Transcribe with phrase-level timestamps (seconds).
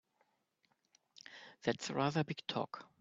[1.61, 2.89] That's rather big talk!